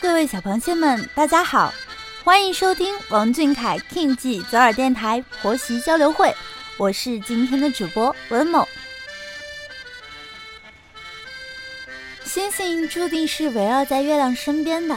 [0.00, 1.74] 各位小螃蟹们，大家好，
[2.22, 6.32] 欢迎收听王俊凯 King 记左耳电台婆媳交流会，
[6.76, 8.66] 我是今天的主播文某。
[12.24, 14.96] 星星注定是围绕在月亮身边的，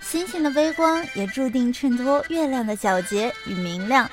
[0.00, 4.08] 星星的微光也注定衬托月亮的皎洁与明亮。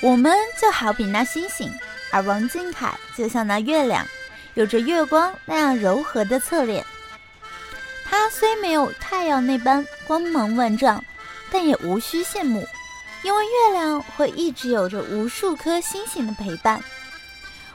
[0.00, 1.72] 我们就好比那星星，
[2.12, 4.06] 而王俊凯就像那月亮，
[4.54, 6.84] 有着月光那样柔和的侧脸。
[8.10, 11.04] 他虽没有太阳那般光芒万丈，
[11.50, 12.66] 但也无需羡慕，
[13.22, 16.82] 因为月亮会一直有着无数颗星星的陪伴。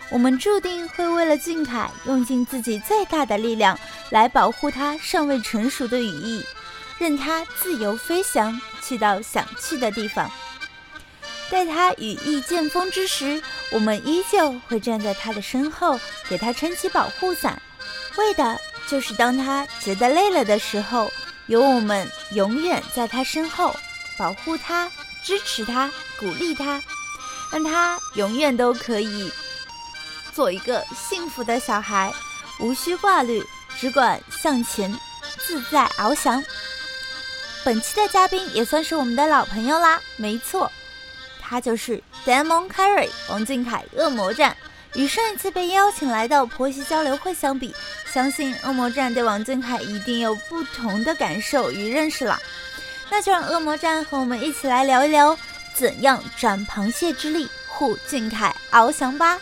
[0.09, 6.43] 我们注定会为了俊凯用尽自己最大的力量来保护他尚未成熟的羽翼，
[6.97, 10.29] 任他自由飞翔，去到想去的地方。
[11.49, 17.62] 待他羽翼渐丰之时，我们依旧会站在他的身后，给他撑起保护伞，
[18.17, 18.59] 为的。
[18.85, 21.09] 就是当他觉得累了的时候，
[21.47, 23.73] 有我们永远在他身后，
[24.17, 24.91] 保护他、
[25.23, 26.84] 支持他、鼓励他，
[27.49, 29.31] 让他永远都可以
[30.34, 32.13] 做一个幸福的小孩，
[32.59, 33.41] 无需挂虑，
[33.79, 34.93] 只管向前，
[35.47, 36.43] 自在翱翔。
[37.63, 40.69] 本期的嘉宾也算是我们的老朋友啦，没错，
[41.41, 44.55] 他就是 Demon Carry 王俊凯，恶魔战。
[44.96, 52.40] 与上一次被邀请来到婆媳交流会相比，相信恶魔战对王俊凯一定有不同的感受与认识了。
[53.10, 55.38] 那就让恶魔战和我们一起来聊一聊，
[55.74, 59.40] 怎样斩螃蟹之力护俊凯翱翔吧。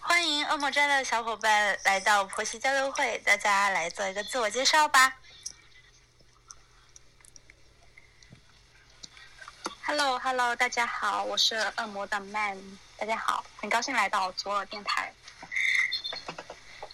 [0.00, 5.19] 欢迎恶魔战的小伙伴来到婆媳交流会，大家来做一个自我介绍吧。
[9.90, 15.12] Hello，Hello，大家好，我是恶魔的 Man，大家好，很高兴来到左耳电台。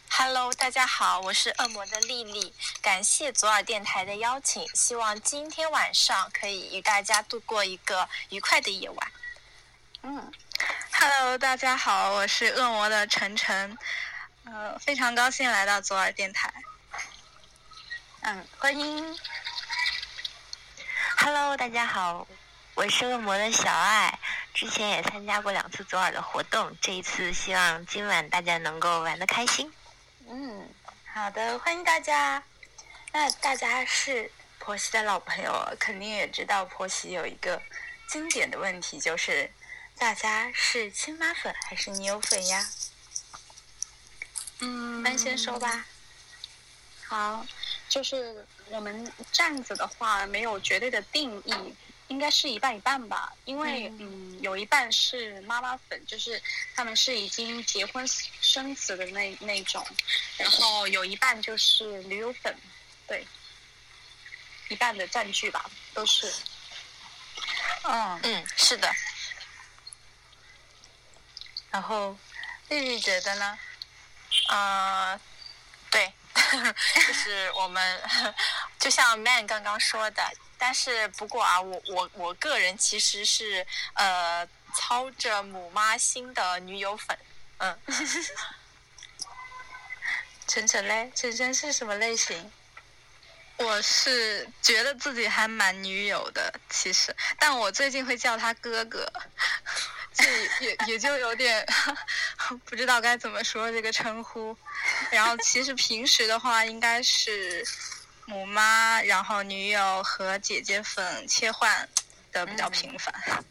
[0.08, 9.12] Hello，大家好，我是恶魔的丽丽，感谢左耳电台的邀请，希望今天晚上可以与大家度过一个愉快的夜晚。
[10.00, 10.32] 嗯
[10.92, 13.76] ，Hello，大家好，我是恶魔的晨晨，
[14.46, 16.50] 呃，非常高兴来到左耳电台。
[18.22, 19.18] 嗯，欢迎。
[21.18, 22.26] Hello，大家好。
[22.76, 24.18] 我是恶魔的小爱，
[24.52, 29.72] 之前也参加过两次左耳的活动，这一次希望今晚大家能够玩的开心。
[30.28, 30.68] 嗯，
[31.06, 32.42] 好的，欢迎大家。
[33.14, 37.62] 那大家是婆媳的老朋友，肯定也知道婆媳有一个
[38.10, 39.50] 经典的问题，就是
[39.96, 42.68] 大家是亲妈粉还是女友粉呀？
[44.58, 45.86] 嗯，那先说吧。
[47.06, 47.46] 好，
[47.88, 51.74] 就是我们站子的话，没有绝对的定义。
[52.08, 56.40] 应该是一半一半吧，因为嗯，有一半是妈妈粉，就是
[56.74, 58.06] 他们是已经结婚
[58.40, 59.84] 生子的那那种，
[60.36, 62.56] 然后有一半就是女友粉，
[63.06, 63.26] 对，
[64.68, 66.32] 一半的占据吧，都是。
[67.82, 68.90] 嗯嗯，是的。
[71.70, 72.16] 然后
[72.68, 73.58] 丽丽觉得呢？
[74.48, 75.20] 呃，
[75.90, 78.02] 对， 就是我们
[78.78, 80.22] 就像 Man 刚刚说的。
[80.58, 87.18] 但是不过啊，我我我个人其实是呃操着母妈心的女友粉，
[87.58, 87.78] 嗯。
[90.48, 92.50] 晨晨嘞，晨晨是什么类型？
[93.58, 99.12] 我是觉得自己还蛮女友的，其实，但我最近会叫他哥哥，
[100.14, 100.24] 这
[100.64, 101.66] 也也就有点
[102.64, 104.56] 不知道该怎么说这个称呼。
[105.10, 107.62] 然后其实平时的话，应该是。
[108.26, 111.88] 母妈，然后女友和姐姐粉切换
[112.32, 113.44] 的比较频繁。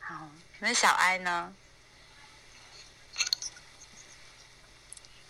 [0.00, 1.54] 好，那小爱呢？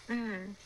[0.06, 0.56] 嗯，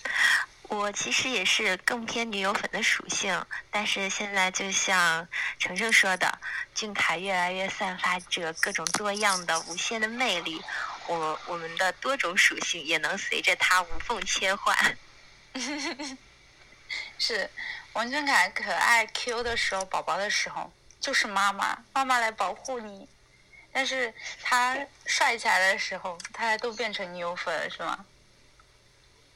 [0.65, 5.27] 我其实也是更偏女友粉的属性，但是现在就像
[5.59, 6.39] 程程说的，
[6.75, 10.60] 俊凯越来越散发着各种多样的、无限的魅力，
[11.07, 14.98] 我我们的多种属性也能随着他无缝切换。
[17.19, 17.48] 是
[17.93, 23.09] 王俊凯可爱 Q 的时候，宝宝的时候就是妈妈，妈妈来保护你。
[23.72, 24.13] 但是
[24.43, 28.04] 他帅起来的时候，他都变成牛粉了是吗？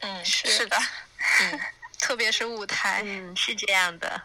[0.01, 0.79] 嗯，是的，
[1.41, 1.61] 嗯，
[2.01, 4.23] 特别是舞台，嗯，是这样的。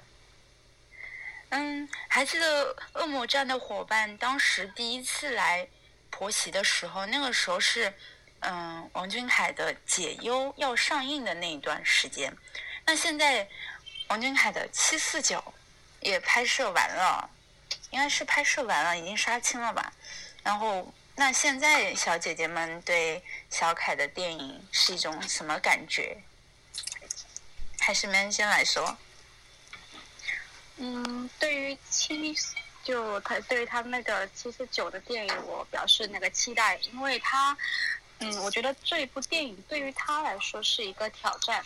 [1.49, 5.67] 嗯，还记得恶魔战的伙伴当时第一次来
[6.09, 7.93] 婆媳的时候，那个时候是
[8.39, 12.33] 嗯王俊凯的《解忧》要上映的那一段时间。
[12.87, 13.47] 那现在，
[14.09, 15.43] 王俊凯的七四九
[16.01, 17.27] 也拍摄完了，
[17.89, 19.91] 应该是拍摄完了，已经杀青了吧？
[20.43, 26.15] 然后，那现在小姐姐们对小凯的电影是一种什么感觉？
[27.79, 28.95] 还是 man 先来说？
[30.77, 32.37] 嗯，对于七，
[32.83, 37.57] 就他对于他那个七十九的电影，我表示那个期待，因为他，
[38.19, 41.63] 嗯，我觉得这部电影对于他来说是一个挑战，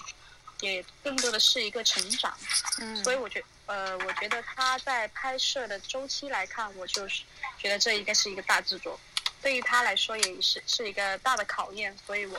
[0.61, 2.35] 也更多的是一个成长。
[2.79, 7.23] 嗯所以我觉呃，我觉得他在拍摄的周期来看，我就是
[7.57, 8.99] 觉得这应该是一个大制作，
[9.41, 12.37] 对于他来说也是是一个大的考验，所以我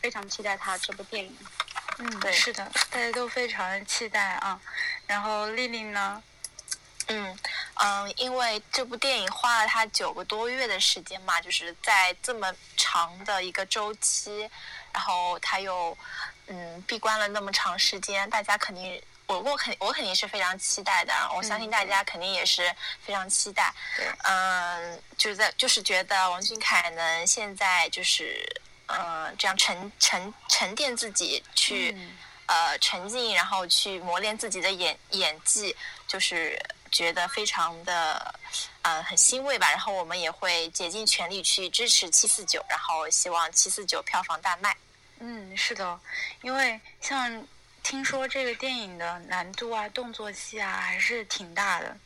[0.00, 1.36] 非常期待他这部电影。
[1.98, 4.60] 嗯，对是的，大家都非常期待啊。
[5.06, 6.22] 然后丽丽呢？
[7.08, 7.38] 嗯
[7.74, 14.48] 嗯，因为这部电影花了他九个多月的时间嘛，就是在这么长的一个周期，
[14.92, 15.96] 然后他又
[16.46, 19.02] 嗯闭关了那么长时间，大家肯定。
[19.26, 22.70] 我我肯我肯定是非常期待的，我相信大家肯定也是
[23.02, 23.72] 非常期待。
[23.96, 28.46] 对嗯，就是在就是觉得王俊凯能现在就是
[28.86, 35.74] 呃这样沉沉沉淀自己去、嗯呃沉浸，然后去磨练自己的演演技，
[36.06, 36.62] 就是
[36.94, 38.34] 觉得非常的
[38.82, 39.68] 呃很欣慰吧。
[39.70, 44.74] 然后我们也会竭尽全力去支持七四九，然后希望七四九票房大卖。
[45.18, 46.00] 嗯，是的，
[46.42, 47.46] 因为像
[47.82, 51.96] 听说这个电影的难度啊、动作戏啊还是挺大的。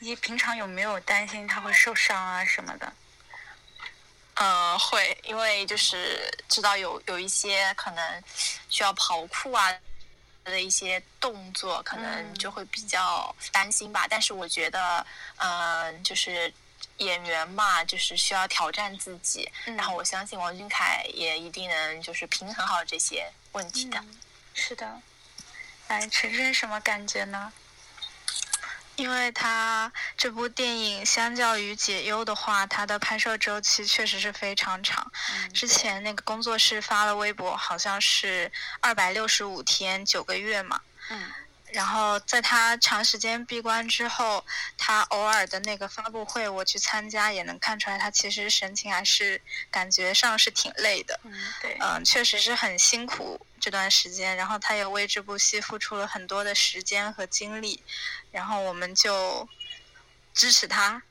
[0.00, 2.92] 你平常有没有担心他会受伤啊什么的？
[4.34, 8.22] 呃，会，因为就是知道有有一些可能
[8.68, 9.72] 需要跑酷啊
[10.44, 14.06] 的一些动作，可能嗯就会比较担心吧。
[14.08, 15.04] 但是我觉得，
[15.36, 16.52] 嗯、就是
[16.98, 19.50] 演员嘛，就是需要挑战自己。
[19.66, 23.98] 嗯然后我相信王俊凯也一定能就是平衡好这些问题的。
[23.98, 24.20] 嗯，
[24.54, 25.00] 是的。
[25.88, 27.52] 来，晨晨什么感觉呢？
[28.96, 35.10] 因为它这部电影相较于《解忧》的话，它的拍摄周期确实是非常长。
[35.32, 38.50] 嗯之前那个工作室发了微博，好像是
[38.80, 40.80] 二百六十五天九个月嘛。
[41.10, 41.30] 嗯
[41.74, 44.46] 然后在他长时间闭关之后，
[44.78, 49.42] 他偶尔的那个发布会我去参加，也能看出来他其实神情还是
[49.72, 51.18] 感觉上是挺累的。
[51.24, 57.82] 嗯，对，嗯，确实是很辛苦这段时间，然后他也为这部戏付出了很多的时间和精力，
[58.30, 59.48] 然后我们就
[60.32, 61.02] 支持他，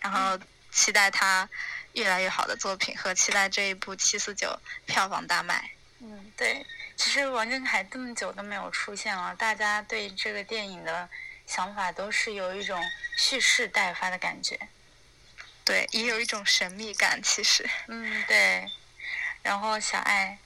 [0.00, 0.38] 然后
[0.70, 1.46] 期待他
[1.92, 5.70] 越来越好的作品和期待这一部七四九票房大卖。
[6.00, 6.64] 嗯，对。
[6.98, 11.08] 其实王俊凯这么久都没有出现了，大家对这个电影的
[11.46, 12.82] 想法都是有一种
[13.16, 14.58] 蓄势待发的感觉。
[15.64, 17.70] 对，也有一种神秘感，其实。
[17.86, 18.68] 嗯，对。
[19.42, 20.38] 然后小爱，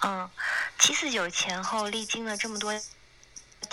[0.00, 0.30] 嗯，
[0.78, 2.72] 七四九前后历经了这么多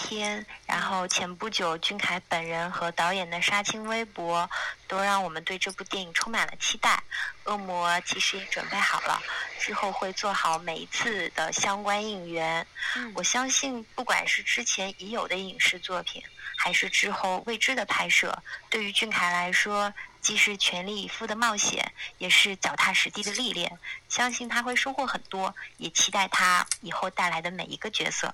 [0.01, 4.49] 天，然后前不久俊凯本人和导演的杀青微博，
[4.87, 7.03] 都让我们对这部电影充满了期待。
[7.43, 9.21] 恶魔其实也准备好了，
[9.59, 12.65] 之后会做好每一次的相关应援。
[12.95, 16.23] 嗯我相信，不管是之前已有的影视作品，
[16.57, 23.77] 还是之后未知的拍摄，对于俊凯来说，既是全力以赴的冒险，也是脚踏实地的历练。
[24.07, 28.33] 相信他会收获很多，也期待他以后带来的每一个角色。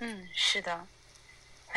[0.00, 0.86] 嗯，是的。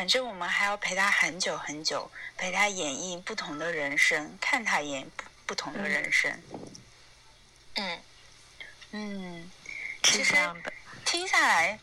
[0.02, 6.42] 反正我们还要陪他很久很久，陪他演绎不同的人生，看他演不不同的人生。
[7.76, 8.00] 嗯，
[8.94, 9.52] 嗯，
[10.04, 10.74] 是其实这样的。
[11.06, 11.80] 听下来，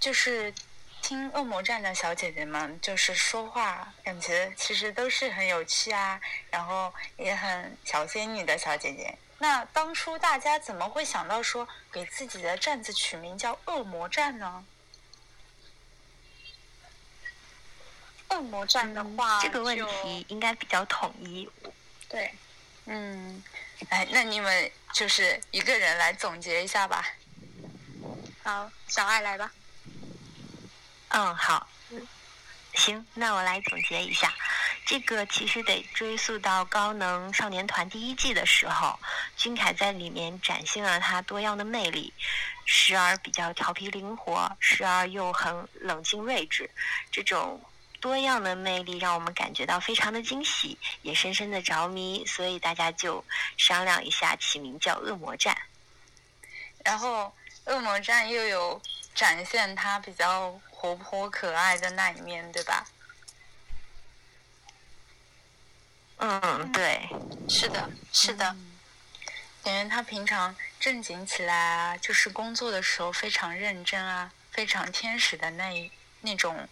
[0.00, 0.52] 就是
[1.02, 9.16] 听恶魔站的小姐姐们就是说话，感觉其实都是很有趣啊，然后也很小仙女的小姐姐。
[9.38, 14.64] 那当初大家怎么会想到说给自己的站子取名叫恶魔站呢？
[18.32, 21.48] 恶魔战的话，这个问题应该比较统一。
[22.08, 22.32] 对，
[22.86, 23.42] 嗯，
[23.90, 27.06] 哎，那你们就是一个人来总结一下吧。
[28.42, 29.52] 好，小爱来吧。
[31.08, 31.68] 嗯，好，
[32.74, 34.32] 行，那我来总结一下。
[34.84, 38.98] 这个其实得追溯到《高能少年团》第一季的时候，
[39.36, 42.12] 君凯在里面展现了他多样的魅力，
[42.64, 46.68] 时而比较调皮灵活，时而又很冷静睿智。
[47.12, 47.62] 这种
[48.02, 53.24] 多样的魅力让我们感觉到非常的惊喜，也深深的着迷，所以大家就
[53.56, 55.54] 商量一下，起名叫《恶魔战》。
[56.84, 57.32] 然后
[57.66, 58.82] 恶魔战又有
[59.14, 62.84] 展现他比较活泼可爱的那一面，对吧？
[66.16, 67.08] 嗯，对。
[67.48, 68.56] 是的，是的。
[69.62, 75.88] 感觉他平常正经起来啊，就是工作的时候非常认真啊，非常天使的那一
[76.20, 76.68] 那种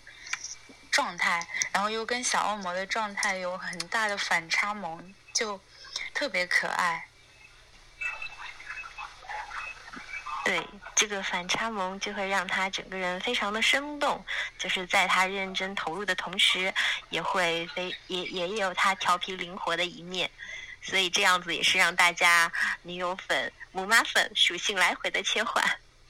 [0.91, 5.61] 状态，然后又跟小恶魔的状态有很大的反差萌，就
[6.13, 7.07] 特别可爱。
[10.43, 10.67] 对，
[10.97, 14.25] 这个反差萌就会让他整个人非常的生动，
[14.59, 16.73] 就是在他认真投入的同时，
[17.11, 20.29] 也会非也也有他调皮灵活的一面，
[20.83, 22.51] 所以这样子也是让大家
[22.83, 25.63] 女友粉、母妈粉属性来回的切换。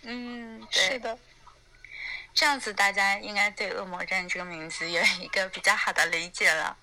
[0.03, 1.19] 嗯，对是的，
[2.33, 6.77] 这样子大家应该对“恶魔站”这个名字有一个比较好的理解了。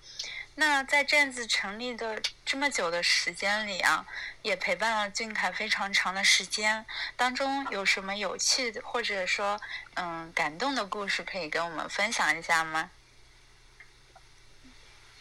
[0.55, 4.05] 那在站子成立的这么久的时间里啊，
[4.41, 6.83] 也陪伴了俊凯非常长的时间。
[7.15, 9.61] 当中有什么有趣的或者说
[9.93, 12.89] 嗯感动的故事可以跟我们分享一下吗？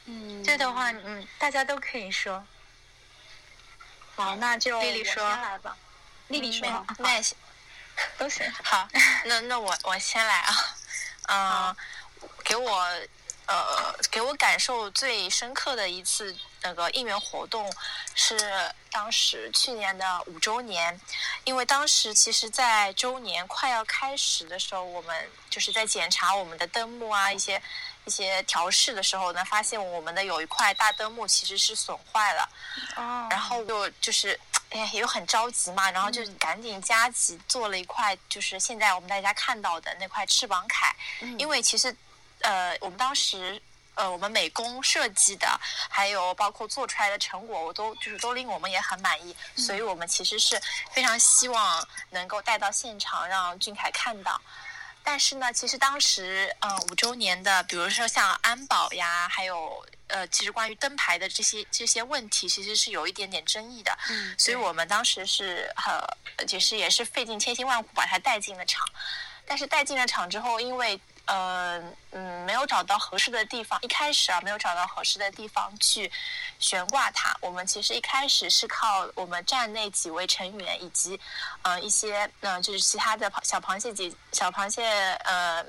[0.06, 2.46] 嗯，这的话，嗯，大家都可以说。
[4.14, 5.76] 好，那就我丽丽说先来吧。
[6.28, 7.36] 丽丽说，好那也行
[8.18, 8.50] 都行。
[8.62, 8.88] 好，
[9.24, 10.56] 那那我我先来啊，
[11.28, 11.76] 嗯、
[12.44, 12.86] 给我
[13.46, 17.72] 呃给我感受最深刻的一次那个应援活动
[18.14, 18.36] 是
[18.90, 20.98] 当时去年的五周年，
[21.44, 27.60] 因为当时其实，在周年快要开始的时候，我们就是在检查我们的灯幕啊一些
[28.04, 32.48] 一些调试的时候呢，发现我们的有一块大灯幕其实是损坏了。
[32.96, 34.38] 哦然后就就是，
[34.70, 40.92] 哎呀，又很着急嘛，然后就赶紧加急做了一块，就是现在我们大家看到的那块翅膀铠，
[41.38, 41.94] 因为其实，
[42.40, 43.60] 呃，我们当时。
[43.98, 45.58] 呃，我们美工设计的，
[45.88, 50.60] 还有包括做出来的成果，我都就是都令我们也很满意，所以我们其实是
[50.92, 54.38] 非常希望能够带到现场让俊凯看到。
[55.02, 63.96] 但是呢，其实当时，嗯、五周年的，比如说像安保呀，还有呃，其实关于灯牌的这些这些问题，其实是有一点点争议的。
[64.08, 68.86] 嗯，所以我们当时是呃，其实也是费尽千辛万苦把它带进了场。
[69.48, 76.10] 但是带进了场之后，因为呃嗯没有找到合适的地方，一开始啊没有找到合适的地方去
[76.58, 77.36] 悬挂它。
[77.40, 81.18] 我们其实一开始是靠我们站内几位成员以及
[81.62, 84.84] 呃一些嗯、呃就是其他的小螃蟹姐小螃蟹
[85.24, 85.64] 呃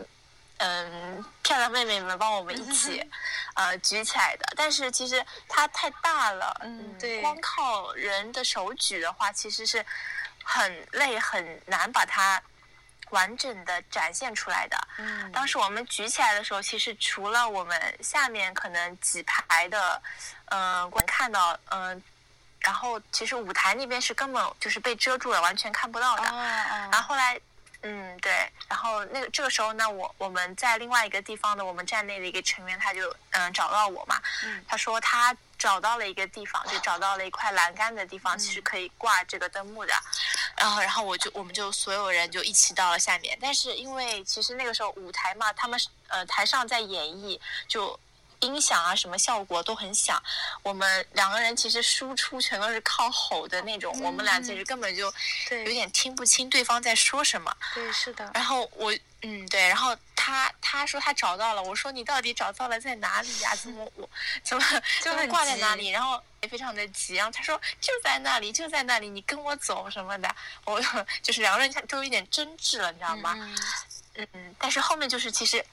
[0.58, 3.04] 嗯漂亮妹妹们帮我们一起
[3.56, 4.46] 呃举起来的。
[4.56, 9.86] 但是其实它太大了，嗯对光靠人的手举的话，其实是
[10.44, 12.42] 很累很难把它
[13.12, 14.78] 完整的展现出来的。
[14.98, 20.02] 嗯当时我们举起来的时候，其实除了我们下面可能几排的，
[20.46, 22.04] 嗯、呃，看到，嗯、
[22.60, 26.24] 然后其实舞台那边是根本就是被遮住了，完全看不到的。
[26.24, 27.40] 哦哦，然后后来，
[27.84, 28.32] 嗯，对，
[28.68, 34.64] 然后那个这个时候呢，我我们在另外一个地方的我们站内的一个成员，他就嗯找到我嘛，嗯。
[34.68, 39.94] 他说他找到了一个地方，就找到了一块栏杆的地方，其实可以挂这个灯幕的。
[40.58, 47.98] 然后，然后我就我们就所有人就一起到了下面，但是因为其实那个时候舞台嘛，他们是呃台上在演绎，就
[48.42, 50.22] 音响啊什么效果都很响，
[50.64, 55.14] 我们两个人其实输出全都是靠吼的那种，我们俩其实根本就
[55.48, 57.56] 对有点听不清对方在说什么。
[57.74, 64.10] 对是的，然后我嗯对，然后他他说他找到了，我说你到底找到了在哪里呀、怎么 我
[64.44, 64.64] 怎么
[65.02, 65.90] 就挂在哪里？
[65.90, 70.36] 然后也非常的急，然后他说就在那里就在那里，你跟我走什么的。
[70.66, 70.80] 我
[71.24, 73.34] 就是两个人都有点争执了，你知道吗？
[73.36, 73.56] 嗯
[74.16, 75.64] 嗯嗯，但是后面就是其实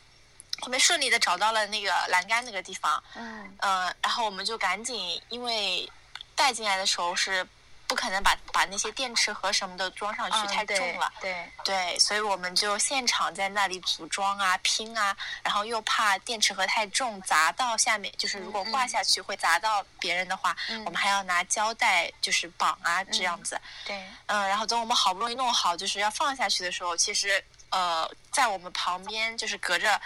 [0.61, 5.89] 后面顺利的找到了那个栏杆那个地方，嗯呃，然后我们就赶紧，因为
[6.35, 7.47] 带进来的时候是
[7.87, 11.13] 不可能把把那些电池盒什么的装上去，嗯太重了。
[11.21, 23.61] 对，对，所以我们就现场在那里组装啊、拼啊，然后又怕电池盒太重砸到下面，就是如果嗯挂下去会砸到别人的话，嗯我们还要拿胶带就是绑啊这样子。
[23.85, 27.45] 对，嗯，然后等我们好不容易弄好，就是要放下去的时候，其实
[27.75, 30.01] 呃，在我们旁边就是隔着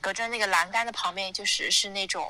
[0.00, 2.24] 隔着那个栏杆的旁边，就是是那种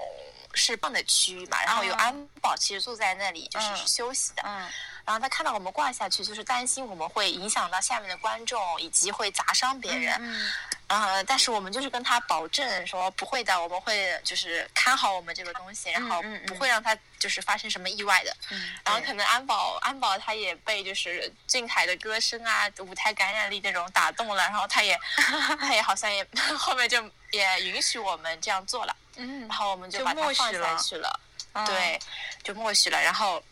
[0.54, 4.42] 释放的区域嘛，然后有哦安保其实坐在那里就是休息的。
[4.46, 4.66] 嗯
[5.02, 10.14] 然后他看到我们挂下去，就是担心我们会影响到下面的观众，以及会砸伤别人。
[10.20, 10.52] 嗯
[10.90, 18.37] 呃，但是我们就是跟他保证说不会的，我们会就是看好我们这个东西，然后不会让他就是发生什么意外的。
[18.50, 24.99] 嗯，然后可能安保安保他也被就是俊凯的歌声啊、舞台感染力那种打动了，然后他也
[25.61, 26.26] 他也好像也
[26.59, 31.20] 后面就也允许我们这样做了，嗯然后我们就就把它放下去了。
[31.52, 31.99] 嗯对，
[32.44, 33.02] 就默许了。
[33.02, 33.42] 然后，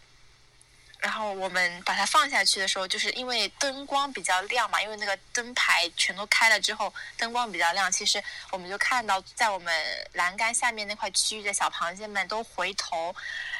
[1.00, 7.90] 然后我们把它放下去的时候，就是因为灯光比较亮嘛，因为那个灯牌全都开了之后，灯光比较亮。
[7.90, 9.72] 其实我们就看到，在我们
[10.14, 13.14] 栏杆下面那块区域的小螃蟹们都回头，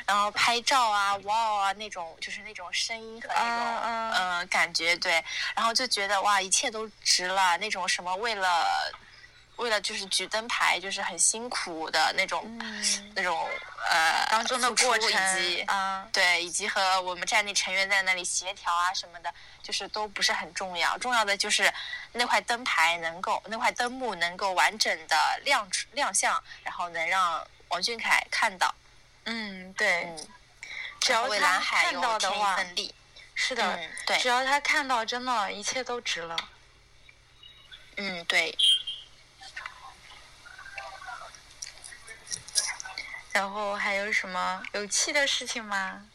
[0.05, 5.25] 然后拍照啊、哇哦啊那种，就是那种声音和那种嗯嗯呃感觉，对。
[5.55, 7.57] 然后就觉得哇，一切都值了。
[7.59, 8.93] 那种什么为了。
[9.59, 13.49] 为了就是举灯牌，就是很辛苦的那种、嗯那种
[13.91, 15.11] 呃当中的过程
[15.43, 20.97] 以及啊，对，以及和我们战地成员在那里协调啊什么的，就是都不是很重要。
[20.99, 21.73] 重要的就是
[22.13, 28.75] 那块灯牌能够，那块灯幕能够完整的亮出亮相，然后能让王俊凯看到。
[29.25, 30.29] 嗯，对，嗯，
[31.01, 32.59] 只要他看到的话，
[33.35, 36.37] 是的，嗯，对只，要他看到，真的，一切都值了。
[37.97, 38.57] 嗯，对。
[43.33, 46.07] 然后还有什么有趣的事情吗？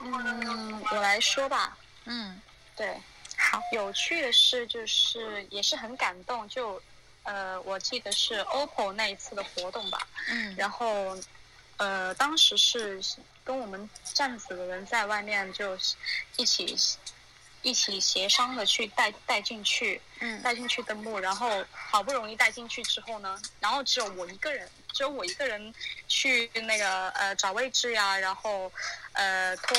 [0.00, 1.76] 嗯，我来说吧。
[2.04, 2.40] 嗯，
[2.76, 3.00] 对，
[3.36, 6.82] 好，有趣的事就是也是很感动，就
[7.22, 10.06] 呃，我记得是 OPPO 那一次的活动吧。
[10.28, 11.16] 嗯，然后
[11.78, 13.02] 呃，当时是
[13.42, 15.78] 跟我们站子的人在外面就
[16.36, 16.76] 一起
[17.62, 20.42] 一起协商的去带带进去，嗯。
[20.42, 25.74] 带进去灯幕，然后好不容易带进去之后呢，然后只有我一个人，只有我一个人
[26.08, 28.72] 去那个呃找位置呀，然后
[29.12, 29.76] 呃拖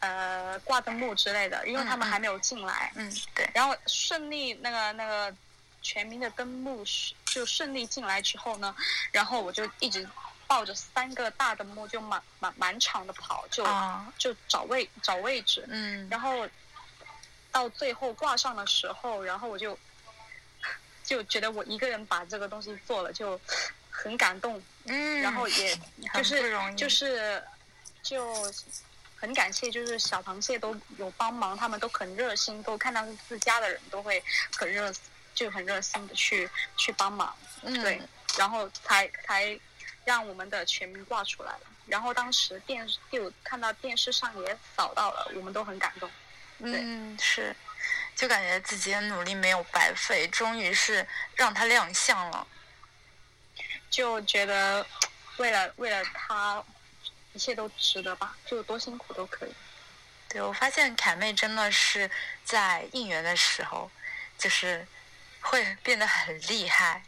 [0.00, 5.34] 呃挂灯幕之类的，因为他们还没有进来，嗯，对，然后顺利那个那个
[5.82, 8.74] 全民的灯幕是就顺利进来之后呢，
[9.12, 10.08] 然后我就一直
[10.46, 16.48] 抱着三个大灯幕就满满满场的跑，就、啊，就找位找位置，嗯，然后
[17.50, 19.78] 到最后挂上的时候，然后我就
[21.02, 23.40] 就觉得我一个人把这个东西做了，就
[23.90, 25.78] 很感动，嗯，然后也
[26.14, 27.42] 就是就是
[28.02, 28.52] 就
[29.16, 34.22] 很感谢，就是小螃蟹都有帮忙，他们都很热心，都看到是自家的人都会
[34.56, 34.92] 很热，
[35.34, 38.00] 就很热心的去去帮忙，嗯对，
[38.38, 39.58] 然后才才
[40.04, 41.60] 让我们的全民挂出来了。
[41.86, 46.08] 然后当时电视就看到电视上也扫到了，我们都很感动。
[46.58, 47.54] 对嗯，是，
[48.16, 52.46] 就感觉自己的努力没有白费，终于是让他亮相了。
[53.90, 54.86] 就觉得
[55.38, 56.62] 为了为了他，
[57.32, 59.54] 一切都值得吧，就多辛苦都可以。
[60.28, 62.10] 对，我发现凯妹真的是
[62.44, 63.90] 在应援的时候，
[64.36, 64.86] 就是
[65.40, 67.02] 会变得很厉害。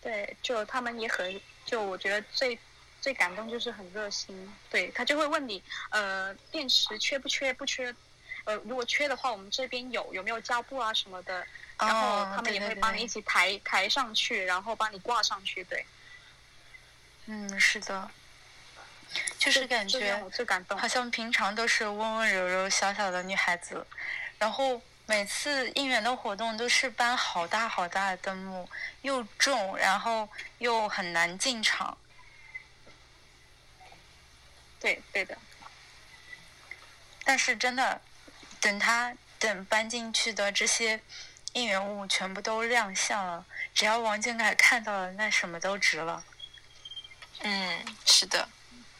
[0.00, 2.58] 对，就他们也很，就我觉得最
[3.00, 7.52] 最感动就是很热心，对他就会问你，呃，电池缺不缺？
[7.52, 7.94] 不缺，
[8.44, 11.46] 呃，如果缺的话，我们这边有，有没有胶布啊什么的，
[11.78, 15.86] 然后哦他们也会帮你一起抬抬上去，然后帮你挂上去，对，
[17.26, 18.10] 嗯，是的，
[19.38, 20.22] 就是感觉
[20.76, 20.88] 好。
[20.88, 23.86] 像平常都是温温柔柔小小的女孩子，
[24.38, 28.68] 然后每次应援的活动都是搬好大好大的灯幕，
[29.02, 30.28] 又重，然后
[30.58, 31.96] 又很难进场。
[34.80, 35.38] 对对的，
[37.22, 38.00] 但是真的，
[38.62, 40.98] 等他等搬进去的这些
[41.52, 43.44] 应援物全部都亮相了，
[43.74, 46.24] 只要王俊凯看到了，那什么都值了。
[47.40, 48.48] 嗯，是的，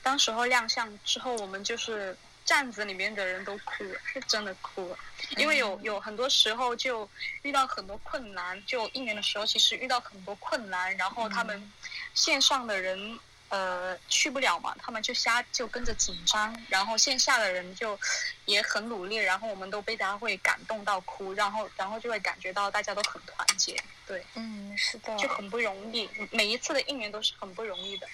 [0.03, 4.98] 当时候亮相之后，我们就是站子里面的人都哭了，是真的哭了，
[5.37, 7.09] 因为有有很多时候就
[7.42, 11.72] 遇到很多困难，就应援的时候其实遇到很多困难，然后他们
[12.14, 13.16] 线上的人
[13.53, 17.99] 呃去不了嘛，他们就瞎就跟着紧张，然后线下的人就
[18.47, 28.09] 也很努力，然后我们都被他会感动到哭，然后然后就会感觉到大家都很团结，对，嗯，是的，就很不容易，每一次的应援都是很不容易的。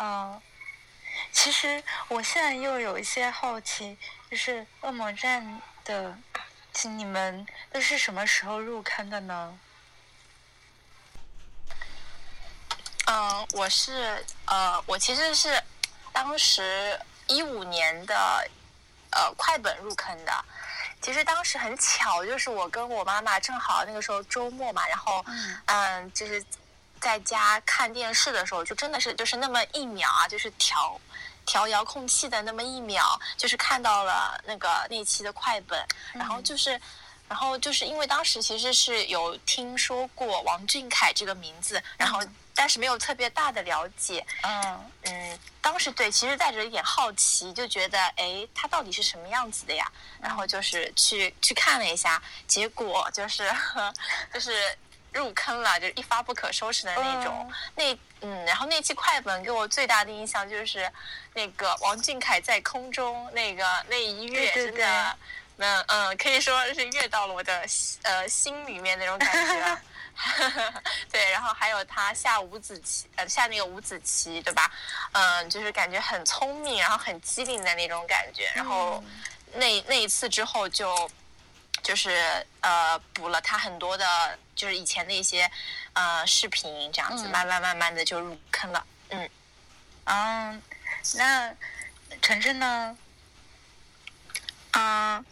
[0.00, 0.42] 嗯，
[1.30, 3.96] 其实我现在又有一些好奇，
[4.28, 6.18] 就是恶魔战的，
[6.72, 9.56] 请你们都是什么时候入坑的呢？
[13.06, 15.62] 嗯，我是呃，我其实是
[16.12, 18.48] 当时一五年的
[19.10, 20.44] 呃快本入坑的。
[21.00, 26.44] 其实当时很巧，就是我跟我妈妈正好那个时候周末嘛，然后嗯嗯，就是
[27.00, 31.00] 在家看电视的时候，就真的是就是那么一秒啊，就是调
[31.44, 35.80] 调遥控器的那么一秒，就是看到了那个那期的快本，
[36.12, 36.80] 然后就是。
[37.28, 42.20] 然后就是因为当时其实是有听说过王俊凯这个名字，然后
[42.54, 49.90] 但是没有特别大的了解，嗯嗯，当时对，其实带着一点好奇，就觉得哎，他到底是什么样子的呀？
[50.20, 53.50] 然后就是去去看了一下，结果就是
[54.32, 54.76] 就是
[55.12, 57.52] 入坑了，就是一发不可收拾的那种。
[57.74, 60.90] 那嗯，然后那期快本给我最大的印象就是
[61.34, 64.74] 那个王俊凯在空中那个那一跃，对对真
[65.58, 67.64] 的，嗯嗯，可以说是跃到了我的
[68.02, 69.82] 呃心里面那种感觉啊。
[71.12, 74.70] 对，然后还有他下五子棋，呃，下那个五子棋，对吧？
[75.12, 78.50] 嗯，就是感觉很聪明，然后很机灵的那种感觉。
[78.54, 79.04] 然后
[79.52, 81.10] 那那一次之后就，
[81.82, 85.50] 就是呃补了他很多的，就是以前的一些
[85.92, 88.86] 呃视频，这样子，嗯慢慢慢慢的就入坑了。
[89.10, 89.30] 嗯
[90.04, 90.62] 嗯，
[91.16, 91.54] 那
[92.22, 92.96] 晨晨呢？
[94.70, 95.22] 啊、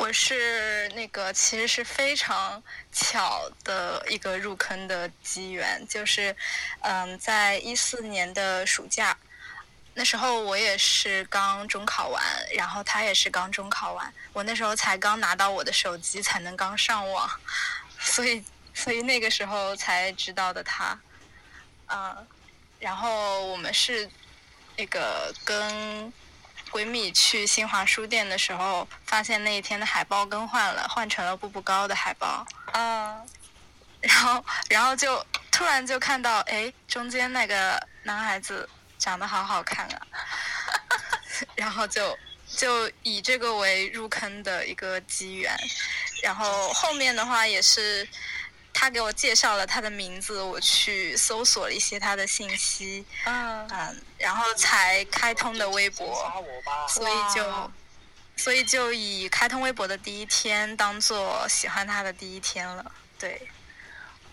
[0.00, 6.34] 我是那个其实是非常巧的一个入坑的机缘，就是
[6.80, 9.14] 嗯，在一四年的暑假，
[9.92, 12.24] 那时候我也是刚中考完，
[12.56, 17.30] 然后他也是刚中考完，我那时候才刚拿到我的手机，才能刚上网，
[18.00, 20.98] 所以所以那个时候才知道的他，
[21.84, 22.16] 啊、
[22.78, 24.08] 然后我们是
[24.78, 26.10] 那个跟
[26.70, 32.46] 闺蜜去新华书店的时候，发现那一天的海报更换了，换成了步步高的海报。
[32.72, 33.28] 嗯，
[34.00, 40.00] 然后，然后就突然就看到，哎，中间那个男孩子长得好好看啊，
[41.56, 42.16] 然后就
[42.56, 45.54] 就以这个为入坑的一个机缘，
[46.22, 48.08] 然后后面的话也是
[48.72, 56.44] 他给我介绍了他的名字，我去搜索了一些他的信息，嗯，嗯，然后才开通的微博，
[56.88, 57.70] 所以就
[58.36, 62.92] 所以就以开通微博的第一天当做喜欢他的第一天了。
[63.18, 63.48] 对，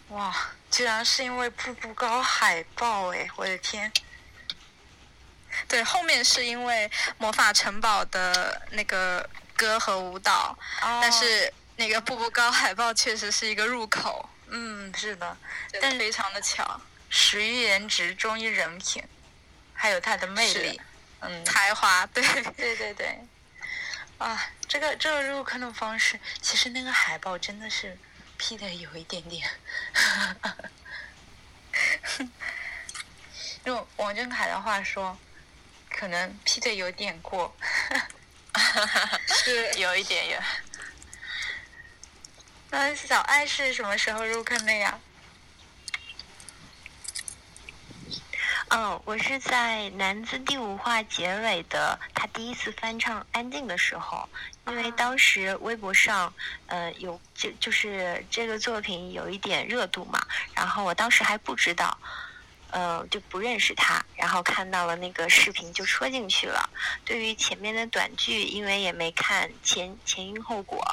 [0.09, 0.33] 哇，
[0.71, 3.91] 居然是因为步步高海报哎，我的天！
[5.67, 15.37] 对，后面是因为魔法城堡的那个歌和舞蹈，哦但是那个步步高海报确实是一个入口，嗯，是的，
[15.79, 19.03] 但非常的巧，始于颜值，忠于人品，
[19.73, 20.81] 还有他的魅力。
[21.19, 22.23] 嗯，才华，对，
[22.55, 23.19] 对对对，
[24.19, 27.97] 啊，这个这个入坑的方式，其实那个海报真的是
[28.37, 29.49] P 的有一点点。
[33.65, 35.17] 用王俊凯的话说，
[35.89, 37.55] 可能 P 的有点过。
[39.27, 40.39] 是有一点有。
[42.69, 44.99] 那小爱是什么时候入坑的呀？
[48.69, 54.27] 嗯，我是在男子第五话结尾的他第一次翻唱《安静》的时候，
[54.67, 56.33] 因为当时微博上，
[56.65, 60.21] 呃，有就就是这个作品有一点热度嘛，
[60.53, 61.97] 然后我当时还不知道，
[62.71, 66.69] 呃，就不认识他，然后看到了那个视频就戳进去了。
[67.05, 70.83] 对于前面的短剧，因为也没看前前因后果，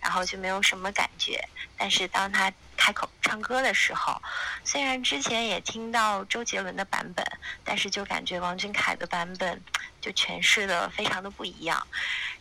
[0.00, 1.42] 然后就没有什么感觉。
[1.76, 4.20] 但是当他开口唱歌的时候，
[4.64, 7.22] 虽然之前也听到周杰伦的版本，
[7.62, 9.60] 但是就感觉王俊凯的版本
[10.00, 11.86] 就诠释的非常的不一样。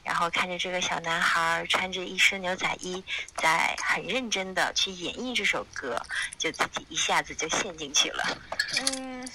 [0.02, 3.04] 然后看着这个小男孩穿着一身牛仔衣，
[3.36, 6.02] 在很认真的去演绎这首歌，
[6.38, 8.38] 就自己一下子就陷进去了。
[8.96, 9.30] 嗯，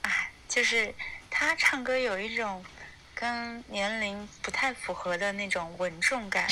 [0.00, 0.94] 哎，就是
[1.30, 2.64] 他唱歌有一种
[3.14, 6.48] 跟年龄不太符合的那种稳重感，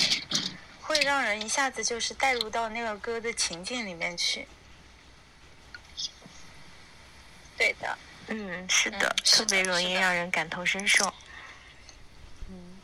[0.92, 4.46] 会让人一下子就是带入到那个歌的情境里面去。
[7.57, 11.07] 对的，嗯，是的，嗯是特别容易让人感同身受。
[12.50, 12.78] 嗯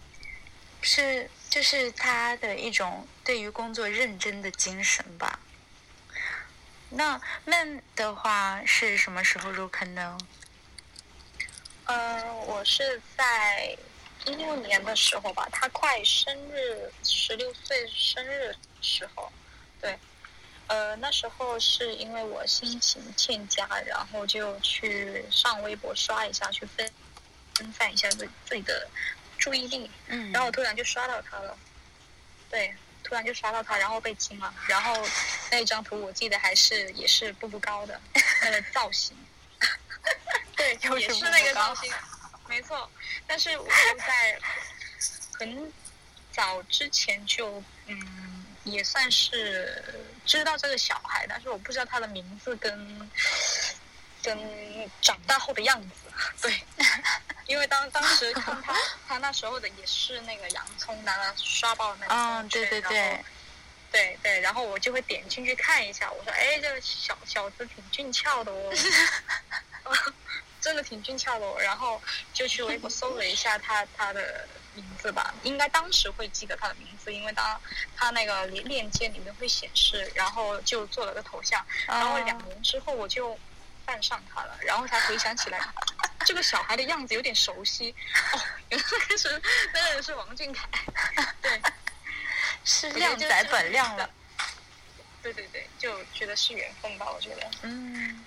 [0.81, 5.41] 是，就是他的一种对于工作认真的精神吧。
[6.89, 10.17] 那 Man 的话是什么时候入坑呢？
[11.85, 13.77] 嗯，我是在
[14.29, 19.33] 一六年的时候吧，他快生日十六岁生日时候，
[19.81, 19.99] 对，
[20.67, 26.91] 呃，那时候是因为我心情欠佳，然后就去上微博刷一下，去分
[27.55, 28.89] 分散一下自自己的
[29.39, 30.31] 注意力，嗯。
[30.33, 31.57] 然后我突然就刷到他了，
[32.51, 34.95] 对，突然就刷到他，然后被惊了，然后
[35.51, 38.01] 那张图我记得还是也是步步高的
[38.43, 39.17] 那个造型，
[40.57, 41.91] 对，也是那个造型，
[42.49, 42.91] 没错。
[43.27, 44.39] 但是我就在
[45.39, 45.73] 很
[46.33, 49.83] 早之前就嗯，也算是
[50.25, 53.11] 知道这个小孩，但是我不知道他的名字跟
[54.23, 56.63] 跟长大后的样子， 对。
[57.47, 58.75] 因为当当时看他，
[59.09, 63.25] 他那时候的也是那个洋葱拿了刷爆那个嗯，对对对，
[63.91, 68.71] 对对，然后我就会点进去看一下，我说，哎，这个小小子挺俊俏的哦，
[70.61, 71.57] 真的挺俊俏的哦。
[71.61, 72.01] 然后
[72.33, 77.61] 就去微博搜了一下他他的名字吧，应该当时会记得他的名字，因为当
[77.97, 83.39] 他那个链链接里面会显示，然后就做了个头像，然后两年之后我就
[83.87, 85.61] 犯上他了，然后才回想起来，
[86.25, 87.95] 这个小孩的样子有点熟悉，
[88.33, 89.43] 哦，原来是
[89.73, 90.69] 那个人是王俊凯，
[91.43, 91.61] 对。
[92.65, 94.11] 是靓仔就是本靓了。
[95.23, 97.51] 对对对，就觉得是缘分吧，我觉得。
[97.63, 98.23] 嗯，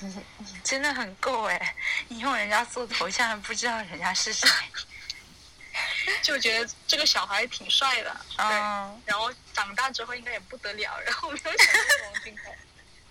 [0.00, 1.76] 你 你真的很够哎！
[2.08, 4.48] 你用人家做头像还不知道人家是谁。
[6.22, 8.44] 就觉得这个小孩挺帅的，对。
[8.44, 11.80] 嗯，然后长大之后应该也不得了，然后没有想到
[12.12, 12.56] 王俊凯。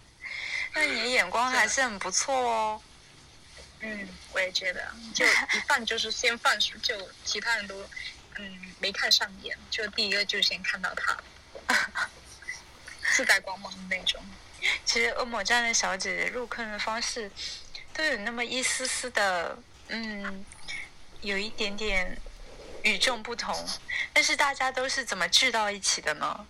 [0.73, 2.81] 那你眼光还是很不错哦。
[3.79, 7.75] 嗯，我也觉得，就一放就是先放，就其他人都
[8.35, 11.17] 嗯没看上眼，就第一个就先看到他，
[13.13, 14.23] 自带光芒的那种。
[14.85, 17.29] 其实恶魔站的小姐姐入坑的方式
[17.93, 19.57] 都有那么一丝丝的，
[19.89, 20.45] 嗯，
[21.21, 22.17] 有一点点
[22.83, 23.53] 与众不同。
[24.13, 26.47] 但是大家都是怎么聚到一起的呢？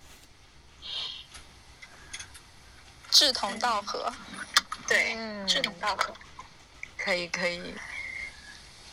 [3.10, 4.12] 志同道合，
[4.88, 6.13] 对，嗯志同道合。
[6.97, 7.76] 可以可以，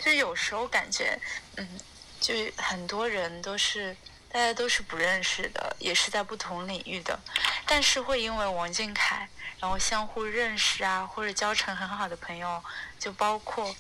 [0.01, 1.17] 就有时候感觉，
[1.57, 1.81] 嗯，
[2.21, 3.97] 就是很多人都是
[4.33, 7.19] 大家都是不认识的，也是在不同领域的，
[7.67, 12.63] 但是会因为王俊凯，然后相互认识啊，或者交成很好的朋友，
[12.99, 13.75] 就包括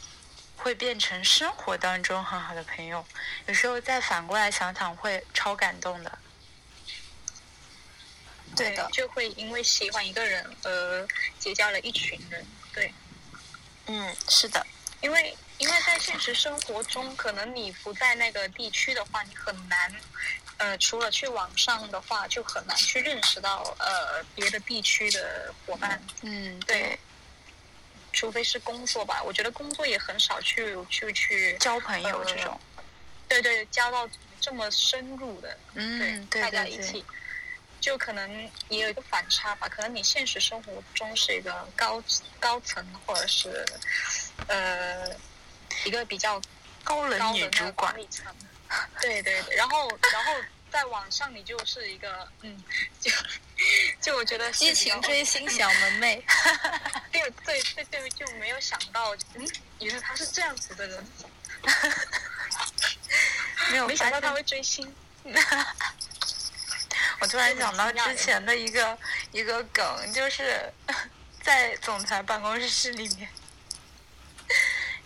[0.56, 3.06] 会变成生活当中很好的朋友。
[3.46, 6.18] 有时候再反过来想想，会超感动的。
[8.56, 11.08] 对的，就会因为喜欢一个人而
[11.38, 12.44] 结交了一群人。
[12.74, 12.92] 对，
[13.86, 14.66] 嗯，是的，
[15.00, 19.94] 因为因为在现实生活中，可能你不在那个地区的话，你很难，
[20.58, 26.00] 呃，除了去网上的话，就很难去认识到呃别的地区的伙伴。
[26.22, 26.98] 嗯，对，
[28.12, 32.58] 除非是工作吧，我觉得工作也很少去去去交朋友这种。
[33.28, 34.08] 对对，交到
[34.40, 37.04] 这么深入的，嗯，对大家对对一起，
[37.80, 39.68] 就可能也有一个反差吧。
[39.68, 42.02] 可能你现实生活中是一个高
[42.38, 43.64] 高层，或者是
[44.46, 45.08] 呃
[45.84, 46.40] 一个比较
[46.84, 47.94] 高冷女主管
[49.00, 49.56] 对对对。
[49.56, 50.32] 然后然后
[50.70, 52.62] 在网上你就是一个嗯，
[53.00, 53.10] 就
[54.00, 56.22] 就我觉得激情追星小萌 妹，
[57.10, 59.48] 对对对对，就没有想到，嗯，
[59.80, 61.06] 原来他是这样子的人，
[63.72, 64.94] 没有没想到他会追星。
[67.20, 68.98] 我突然想到之前的一个
[69.30, 70.72] 一个梗，就是
[71.42, 73.28] 在总裁办公室里面，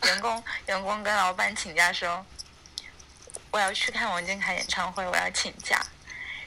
[0.04, 2.24] 员工员工跟老板请假说，
[3.50, 5.84] 我要去看王俊凯演唱会，我要请假，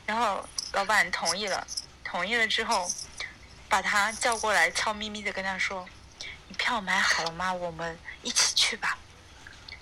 [0.05, 1.67] 然后老板同意了，
[2.03, 2.89] 同意了之后，
[3.67, 5.87] 把他叫过来，悄咪咪的跟他说，
[6.47, 7.51] 你票买好了吗？
[7.51, 8.97] 我们一起去吧。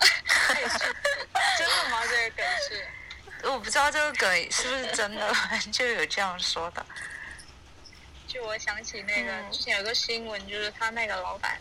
[1.56, 2.02] 真的吗？
[2.08, 2.88] 这个梗是？
[3.52, 6.84] 我不知道这个梗是不是真的，反 正就有这样说的。
[8.26, 11.60] 就我想起那个、嗯之前有个新闻，就是他那个老板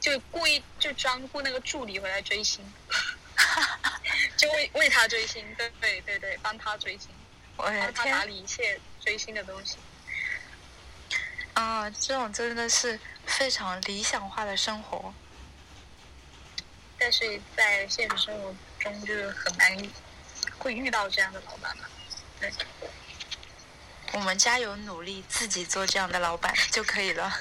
[0.00, 2.60] 就故意就专雇那个助理回来追星，
[4.36, 7.08] 就为为他追星，对对对对，帮他追星，
[7.56, 9.78] 我的帮他天打理一切追星的东西。
[11.54, 15.14] 啊，这种真的是非常理想化的生活。
[16.98, 19.76] 但是在现实生活中，就是很难
[20.58, 21.84] 会遇到这样的老板吗。
[22.40, 22.52] 对，
[24.12, 27.32] 我们加油努力，自己做这样的老板就可以了。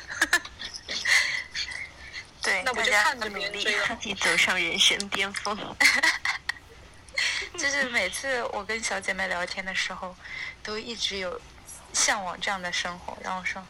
[2.41, 5.57] 对，那我就看着别人追了自己走上人生巅峰。
[7.57, 10.15] 就是每次我跟小姐妹聊天的时候，
[10.63, 11.41] 都一直有
[11.91, 13.17] 向往这样的生活。
[13.21, 13.65] 然后说，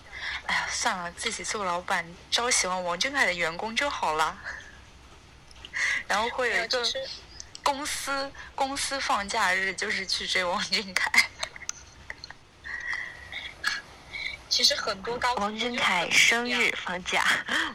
[0.45, 4.38] 哎呀，算了，自己做老板，招喜欢王俊凯的员工就好了。
[6.07, 6.83] 然后会有一个
[7.67, 11.12] 公司公司放假日，就是去追王俊凯。
[14.47, 17.25] 其实很多高王俊凯生日放假，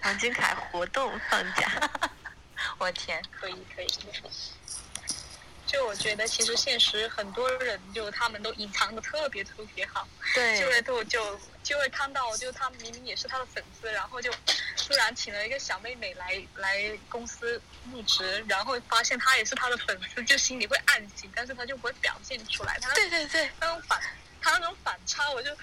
[0.03, 1.91] 王俊凯活动放假。
[2.79, 3.89] 我天，可以可以。
[5.73, 14.31] 就我觉得，其实现实很多人就他们都隐藏的特别特别好，对就会对，就就就会看到，就他明明也是他的粉丝，然后就
[14.77, 23.99] 突然请了一个小妹妹来来公司入职，然后发现她也是他的粉丝，就心里会暗喜，但是他就不会表现出来，他对对对，那种反
[24.43, 25.57] 他那种反差，我就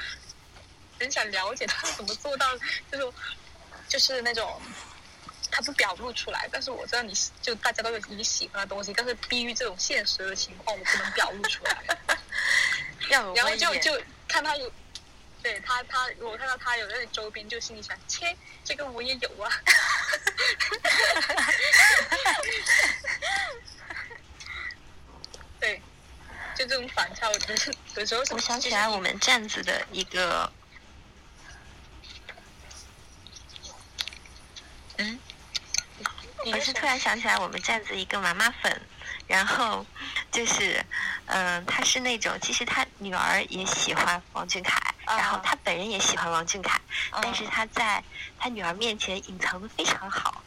[1.00, 2.58] 很想了解他怎么做到，
[2.91, 3.13] 就是
[3.88, 4.60] 就是那种。
[5.52, 11.78] 他不表露出来，但是我知道你喜就大家都有你喜欢的东西，但是逼于这种现实的情况，我不能表露出来。
[13.10, 13.34] 然后。
[13.58, 14.72] 就就看他有，
[15.42, 19.52] 对他他我看到他有那个周边，就心里想，切，这个我也有啊。
[25.60, 25.82] 对，
[26.56, 28.34] 就这种反差，我觉得有时候是。
[28.34, 30.50] 我想起来我们站子的一个，
[36.45, 38.82] 你我是突然想起来我们站子一个妈妈粉，
[39.28, 39.86] 然后
[40.32, 40.84] 就是，
[41.25, 46.80] 嗯、她是那种其实她女儿也喜欢王俊凯，然后啊他本人也喜欢王俊凯，
[47.21, 48.04] 但是嗯他在
[48.39, 50.41] 他女儿面前隐藏的非常好。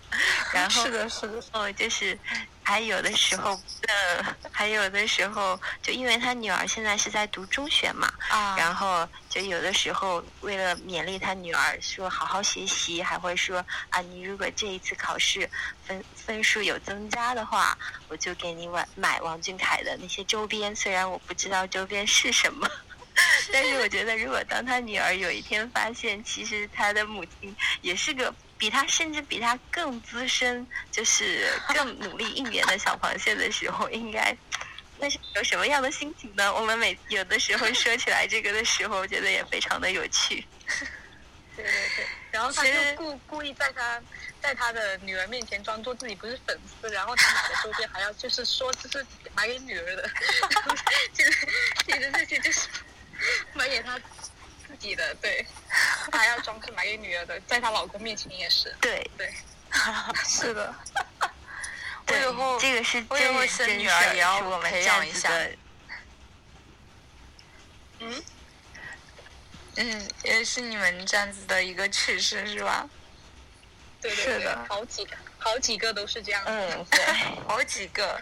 [0.53, 2.19] 然后是的，是的，哦，就是
[2.63, 3.51] 还有的时候，
[3.89, 15.49] 呃，还有的时候，就因为他女儿现在是在读中学嘛，啊，然后就有的时候为了勉励他女儿说好好学习，还会说啊，你如果这一次考试
[15.87, 17.77] 分分数有增加的话，
[18.09, 22.69] 我就给你买买王俊凯的那些周边，虽然我不知道周边是什么。
[23.53, 34.33] 但是我觉得，如果当他女儿有一天发现，其实他的母亲也是个比他甚至比他更资深，就是更努力应援的小螃蟹的时候，应该
[35.01, 36.55] 那是有什么样的心情呢？
[36.55, 40.47] 我们每有的时候说起来这个的时候，我觉得也非常的有趣。
[41.57, 44.01] 对对对，然后他就故故意在他
[44.41, 50.09] 在他的女儿面前装作自己不是粉丝，然后他买的周边还要就是说这是买给女儿的，
[51.13, 51.49] 其实
[51.85, 52.69] 其实这些就是
[53.55, 54.01] 买给他
[54.83, 55.47] 自己的，对，
[56.11, 59.33] 她还要装是买给女儿的，在她老公面前也是，对对，
[60.27, 60.75] 是的，
[62.05, 65.31] 对以后，这个是我以后生女儿事儿也要我们培养一下
[68.01, 68.23] 嗯，
[69.77, 72.85] 嗯，也是你们这样子的一个趣事是吧？
[74.01, 77.05] 对对对是，好几个好几个都是这样，嗯，对
[77.47, 78.21] 好几个，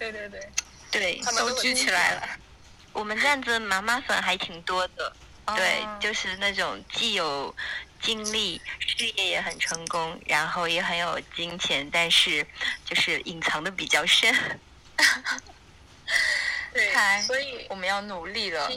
[0.00, 0.50] 对对对，
[0.90, 2.28] 对他，们都聚起来了。
[2.92, 5.14] 我们站子妈妈粉还挺多的。
[5.56, 7.54] 对哦，就是那种既有
[8.00, 12.46] 经历，事业也很成功，然后也很有金钱，但是
[12.84, 14.34] 就是隐藏的比较深。
[16.72, 16.92] 对，
[17.26, 18.70] 所以我们要努力了。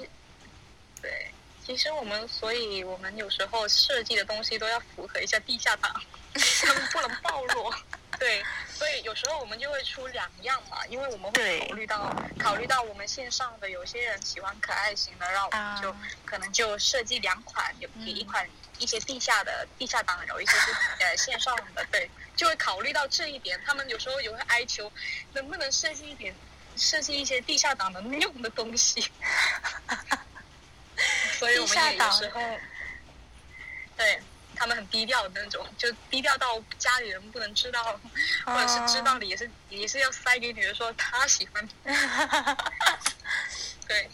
[1.02, 1.32] 对，
[1.66, 5.92] 其实我们，所以我们有时候设计的东西都要符合一下地下党，
[6.34, 7.74] 他们不能暴露。
[8.20, 8.44] 对，
[8.82, 15.98] 所以有时候我们就会出两样嘛，因为我们会考虑到考虑到我们线上的有些人喜欢可爱型的，然后我们就、啊。
[16.26, 23.62] 可能就设计两款，有嗯一款一些地下的地下党，有一些是呃线上的，对，就会考虑到这一点。
[23.64, 24.92] 他们有时候也会哀求，
[25.34, 26.34] 能不能设计一点
[26.76, 29.08] 设计一些地下党能用的东西。
[31.38, 32.42] 所以我们也有时候，
[33.96, 34.20] 对
[34.62, 38.00] 他们很低调的那种，就低调到家里人不能知道，
[38.46, 41.68] 或者是知道了也是也是要塞给女儿说他喜欢。
[43.88, 44.08] 对，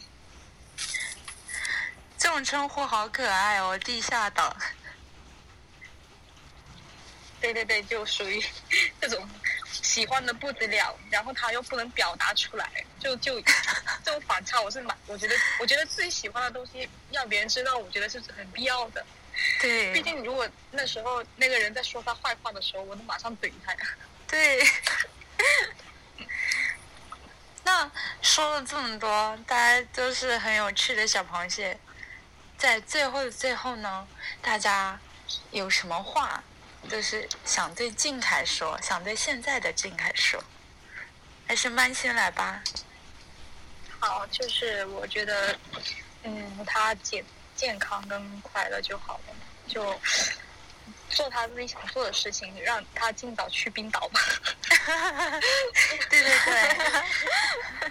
[2.18, 4.56] 这种称呼好可爱哦，地下党。
[7.42, 8.42] 对对对，就属于
[9.02, 9.30] 这种
[9.70, 13.42] 喜欢的不得了，然后他又不能表达出来，就就
[14.02, 19.06] 这种反差，我是蛮，我觉得我觉得自己喜欢的东西让别人知道，我觉得是很必要的。
[19.93, 23.80] 毕竟如果那时候那个人在说他坏话的时候，我能马上怼他呀。
[24.28, 24.65] 对。
[27.63, 31.78] 那说了这么多，大家都是很有趣的小螃蟹，
[32.58, 34.08] 在最后的最后呢，
[34.41, 34.97] 大家
[35.52, 36.41] 有什么话，
[36.89, 40.41] 就是想对静凯说，想对现在的静凯说，
[41.45, 42.63] 还是慢先来吧。
[44.00, 45.60] 好，就是我觉得，
[46.23, 47.26] 嗯，他健
[47.58, 49.36] 健康跟快乐就好了，
[49.67, 50.00] 就
[51.10, 54.22] 做他自己想做的事情，让他尽早去冰岛吧。
[56.10, 56.78] 对 对对，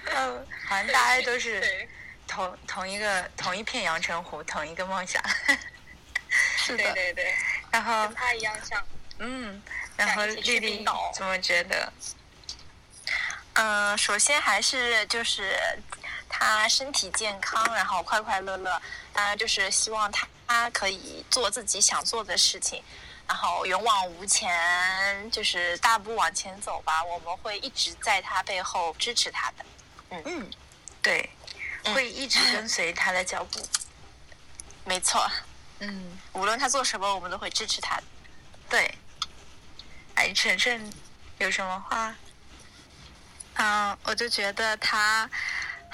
[0.15, 1.87] 嗯，好像大家都是
[2.27, 5.23] 同同一个同一片阳澄湖，同一个梦想。
[6.57, 7.35] 是的，对对对，
[7.71, 8.83] 然后跟，他一样想。
[9.19, 9.63] 嗯，
[9.97, 11.93] 然后丽丽冰岛怎么觉得？
[13.55, 15.57] 嗯，首先还是就是
[16.29, 18.81] 他身体健康，然后快快乐乐。
[19.17, 22.83] 当然就是希望他他可以做自己想做的事情，
[23.27, 27.03] 然后勇往无前，就是大步往前走吧。
[27.03, 29.65] 我们会一直在他背后支持他的。
[30.11, 30.51] 嗯嗯，
[31.03, 31.29] 对，
[31.85, 33.67] 嗯会一直跟随他的脚步。
[34.85, 35.27] 没错，
[35.81, 38.03] 嗯，无论他做什么，我们都会支持他的。
[38.69, 38.95] 对。
[40.15, 40.93] 哎，晨晨
[41.39, 42.15] 有什么话？
[43.55, 45.29] 嗯，我就觉得他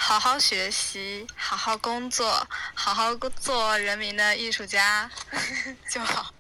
[0.04, 5.08] 好好学习，好好工作，好好做人民的艺术家
[5.88, 6.34] 就好。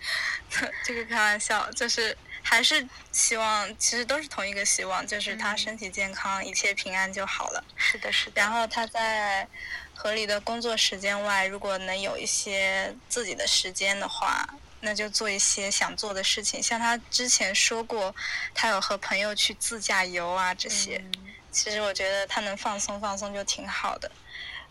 [0.82, 7.62] 这个开玩笑，就是还是希望，其实都是同一个希望，就是他嗯身体健康，一切平安就好了。
[7.76, 8.40] 是的，是的。
[8.40, 9.46] 然后他在
[9.94, 14.48] 合理的工作时间外，如果能有一些自己的时间的话，
[14.80, 16.62] 那就做一些想做的事情。
[16.62, 18.16] 像他之前说过，
[18.54, 20.96] 他有和朋友去自驾游啊这些。
[20.96, 21.25] 嗯
[21.56, 24.12] 其实我觉得他能放松放松就挺好的。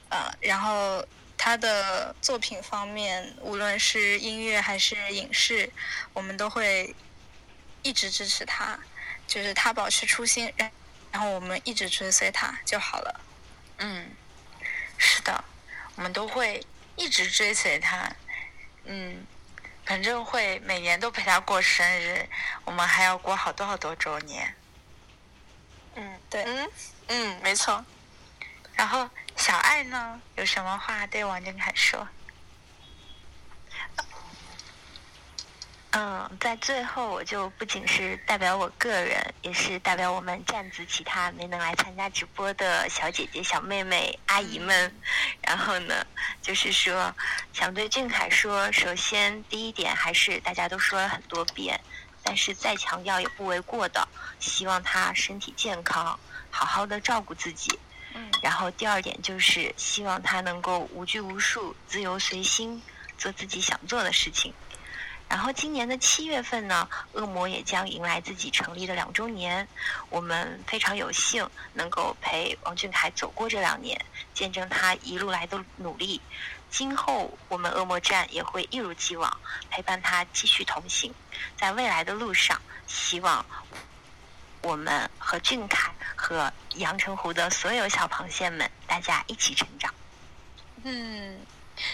[0.09, 1.03] 呃，然后
[1.35, 5.67] 他的作品方面，无论是音乐还是影视，
[6.13, 6.95] 我们都会
[7.81, 8.77] 一直支持他，
[9.25, 10.71] 就是他保持初心，然
[11.11, 13.19] 然后我们一直追随他就好了。
[13.79, 14.11] 嗯，
[14.99, 15.43] 是的，
[15.95, 16.63] 我们都会
[16.95, 18.15] 一直追随他。
[18.83, 19.25] 嗯，
[19.87, 22.29] 反正会每年都陪他过生日，
[22.63, 24.55] 我们还要过好多好多周年。
[25.95, 26.69] 嗯，对，嗯
[27.07, 27.83] 嗯，没错。
[28.75, 32.07] 然后小爱呢，有什么话对王俊凯说？
[35.97, 44.93] 嗯，在最后，我就不仅是代表我个人，也是代表我们站子其他没能来参加直播的小姐姐、小妹妹、阿姨们，
[45.41, 46.05] 然后呢，
[46.41, 47.15] 就是说，
[47.53, 51.79] 想对俊凯说，首先第一点还是大家都说了很多遍，
[52.25, 54.05] 但是再强调也不为过的，
[54.39, 56.19] 希望他身体健康，
[56.49, 57.79] 好好的照顾自己。
[58.15, 58.29] 嗯。
[58.41, 62.81] 然后第二点就是希望他能够无拘无束、自由随心，
[63.15, 64.51] 做自己想做的事情。
[65.27, 69.67] 然后今年的七月份呢，恶魔也将迎来自己成立的两周年。
[70.09, 74.03] 我们非常有幸能够陪王俊凯走过这两年，
[74.33, 76.21] 见证他一路来的努力。
[76.77, 81.15] 今后我们恶魔站也会一如既往陪伴他继续同行，
[81.57, 83.45] 在未来的路上，希望
[84.61, 89.93] 我们和俊凯和阳澄湖的所有小螃蟹们，大家一起成长。
[90.83, 91.39] 嗯，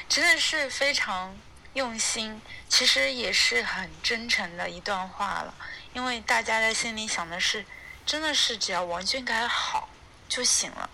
[0.09, 1.31] 真的是非常。
[1.73, 5.53] 用心其实也是很真诚的一段话了，
[5.93, 7.65] 因为大家在心里想的是，
[8.05, 9.87] 真的是只要王俊凯好
[10.27, 10.89] 就行了。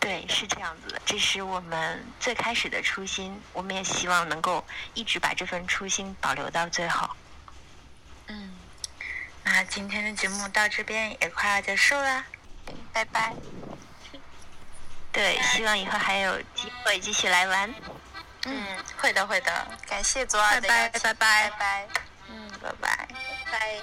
[0.00, 7.08] 对，是这样子的，这是我们最开始的初心，我们也希望能够一直把这份初心保留到最后。
[8.28, 8.56] 嗯，
[9.44, 12.24] 那今天的节目到这边也快要结束了，
[12.92, 13.34] 拜拜。
[15.12, 17.74] 对，希望以后还有机会继续来玩。
[18.46, 18.64] 嗯，
[18.96, 19.66] 会的，会的。
[19.86, 21.88] 感谢左耳的拜拜，拜拜，拜拜。
[22.28, 23.08] 嗯，拜拜，
[23.52, 23.76] 拜。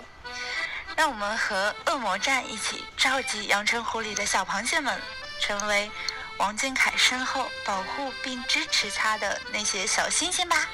[0.95, 4.99] 让我们和恶魔战一起召集阳澄湖里的小螃蟹们，
[5.39, 5.91] 成为
[6.37, 10.67] 王俊凯身后保护并支持他的那些小星星吧。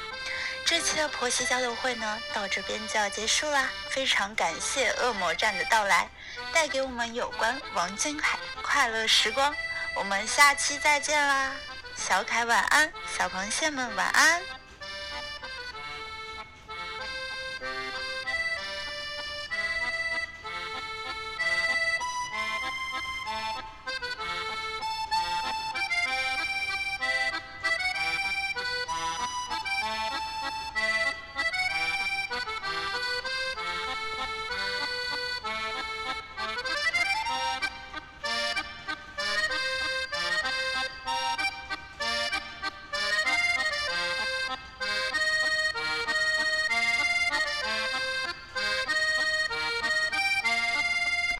[0.65, 3.69] 这期的婆媳交流会呢，到这边就要结束啦。
[3.89, 6.09] 非常感谢恶魔站的到来，
[6.53, 9.53] 带给我们有关王俊凯快乐时光。
[9.95, 11.51] 我们下期再见啦，
[11.95, 14.41] 小凯晚安，小螃蟹们晚安。